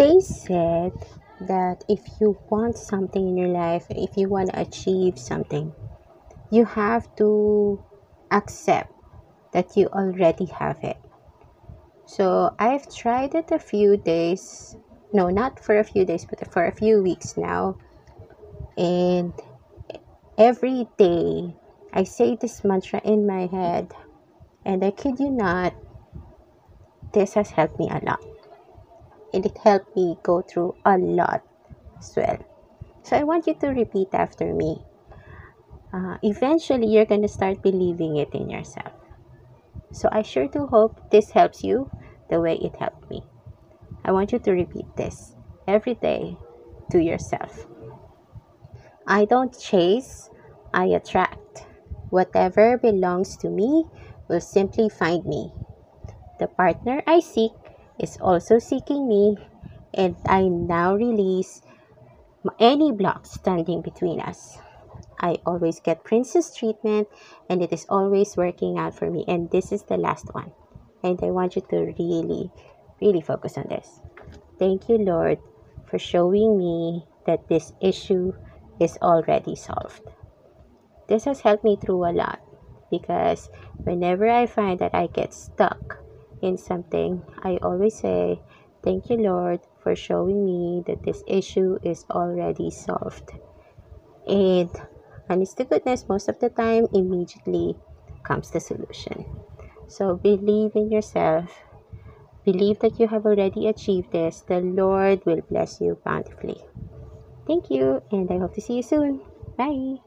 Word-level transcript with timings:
they 0.00 0.18
said 0.18 0.92
that 1.42 1.84
if 1.86 2.00
you 2.20 2.34
want 2.48 2.78
something 2.78 3.28
in 3.28 3.36
your 3.36 3.48
life, 3.48 3.84
if 3.90 4.16
you 4.16 4.30
want 4.30 4.48
to 4.48 4.58
achieve 4.58 5.18
something, 5.18 5.74
you 6.50 6.64
have 6.64 7.14
to 7.16 7.78
accept 8.30 8.90
that 9.52 9.76
you 9.76 9.88
already 9.88 10.46
have 10.46 10.78
it. 10.82 10.96
So 12.06 12.54
I've 12.58 12.88
tried 12.88 13.34
it 13.34 13.52
a 13.52 13.58
few 13.58 13.98
days. 13.98 14.74
No, 15.12 15.28
not 15.28 15.60
for 15.60 15.78
a 15.78 15.84
few 15.84 16.06
days, 16.06 16.24
but 16.24 16.50
for 16.50 16.64
a 16.64 16.72
few 16.72 17.02
weeks 17.02 17.36
now. 17.36 17.76
And 18.78 19.34
every 20.38 20.88
day 20.96 21.54
I 21.92 22.04
say 22.04 22.38
this 22.40 22.64
mantra 22.64 23.02
in 23.04 23.26
my 23.26 23.48
head. 23.48 23.92
And 24.64 24.82
I 24.82 24.92
kid 24.92 25.20
you 25.20 25.30
not, 25.30 25.74
this 27.12 27.34
has 27.34 27.50
helped 27.50 27.78
me 27.78 27.90
a 27.90 28.00
lot. 28.02 28.29
And 29.32 29.46
it 29.46 29.58
helped 29.58 29.94
me 29.96 30.18
go 30.22 30.42
through 30.42 30.74
a 30.84 30.98
lot 30.98 31.42
as 31.98 32.14
well. 32.16 32.38
So 33.02 33.16
I 33.16 33.24
want 33.24 33.46
you 33.46 33.54
to 33.54 33.68
repeat 33.68 34.08
after 34.12 34.52
me. 34.52 34.82
Uh, 35.92 36.18
eventually, 36.22 36.86
you're 36.86 37.06
going 37.06 37.22
to 37.22 37.28
start 37.28 37.62
believing 37.62 38.16
it 38.16 38.32
in 38.34 38.48
yourself. 38.48 38.92
So 39.92 40.08
I 40.12 40.22
sure 40.22 40.46
do 40.46 40.66
hope 40.66 41.10
this 41.10 41.30
helps 41.30 41.64
you 41.64 41.90
the 42.28 42.40
way 42.40 42.54
it 42.56 42.76
helped 42.76 43.10
me. 43.10 43.22
I 44.04 44.12
want 44.12 44.32
you 44.32 44.38
to 44.38 44.52
repeat 44.52 44.86
this 44.96 45.34
every 45.66 45.94
day 45.94 46.36
to 46.90 47.02
yourself. 47.02 47.66
I 49.06 49.24
don't 49.24 49.58
chase, 49.58 50.30
I 50.72 50.86
attract. 50.86 51.66
Whatever 52.10 52.78
belongs 52.78 53.36
to 53.38 53.48
me 53.48 53.86
will 54.28 54.40
simply 54.40 54.88
find 54.88 55.24
me. 55.24 55.52
The 56.38 56.46
partner 56.46 57.02
I 57.06 57.20
seek 57.20 57.52
is 58.00 58.16
also 58.20 58.58
seeking 58.58 59.08
me, 59.08 59.36
and 59.94 60.16
I 60.26 60.48
now 60.48 60.96
release 60.96 61.62
any 62.58 62.92
blocks 62.92 63.30
standing 63.30 63.82
between 63.82 64.20
us. 64.20 64.58
I 65.20 65.36
always 65.44 65.80
get 65.80 66.04
princess 66.04 66.54
treatment, 66.56 67.08
and 67.48 67.62
it 67.62 67.72
is 67.72 67.86
always 67.88 68.36
working 68.36 68.78
out 68.78 68.94
for 68.94 69.10
me. 69.10 69.24
And 69.28 69.50
this 69.50 69.70
is 69.70 69.84
the 69.84 69.98
last 69.98 70.34
one. 70.34 70.52
And 71.04 71.20
I 71.22 71.30
want 71.30 71.56
you 71.56 71.62
to 71.70 71.94
really, 71.98 72.50
really 73.00 73.20
focus 73.20 73.58
on 73.58 73.68
this. 73.68 74.00
Thank 74.58 74.88
you, 74.88 74.98
Lord, 74.98 75.38
for 75.86 75.98
showing 75.98 76.56
me 76.56 77.04
that 77.26 77.48
this 77.48 77.72
issue 77.80 78.32
is 78.80 78.96
already 79.02 79.54
solved. 79.54 80.00
This 81.08 81.24
has 81.24 81.40
helped 81.40 81.64
me 81.64 81.76
through 81.76 82.08
a 82.08 82.16
lot 82.16 82.40
because 82.90 83.50
whenever 83.84 84.28
I 84.28 84.46
find 84.46 84.78
that 84.78 84.94
I 84.94 85.08
get 85.08 85.34
stuck 85.34 85.98
in 86.42 86.56
something, 86.58 87.22
I 87.42 87.58
always 87.62 87.94
say, 87.94 88.40
Thank 88.82 89.10
you, 89.10 89.16
Lord, 89.18 89.60
for 89.82 89.94
showing 89.94 90.44
me 90.44 90.82
that 90.86 91.02
this 91.04 91.22
issue 91.26 91.78
is 91.82 92.06
already 92.10 92.70
solved. 92.70 93.30
And 94.26 94.70
honest 95.28 95.58
to 95.58 95.64
goodness, 95.64 96.08
most 96.08 96.28
of 96.28 96.40
the 96.40 96.48
time, 96.48 96.86
immediately 96.94 97.76
comes 98.22 98.50
the 98.50 98.60
solution. 98.60 99.26
So 99.86 100.16
believe 100.16 100.72
in 100.76 100.90
yourself. 100.90 101.50
Believe 102.44 102.78
that 102.80 102.98
you 102.98 103.08
have 103.08 103.26
already 103.26 103.68
achieved 103.68 104.12
this. 104.12 104.40
The 104.40 104.60
Lord 104.60 105.26
will 105.26 105.42
bless 105.50 105.80
you 105.80 105.98
bountifully. 106.04 106.62
Thank 107.46 107.70
you, 107.70 108.02
and 108.10 108.30
I 108.30 108.38
hope 108.38 108.54
to 108.54 108.62
see 108.62 108.76
you 108.76 108.82
soon. 108.82 109.20
Bye. 109.58 110.00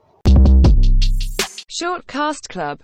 Shortcast 1.70 2.50
Club 2.50 2.80